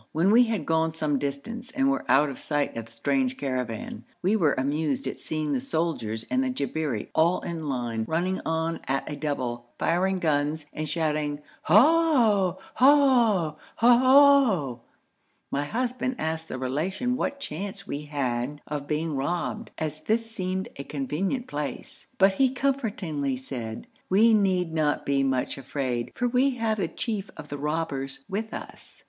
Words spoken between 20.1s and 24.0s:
seemed a convenient place, but he comfortingly said,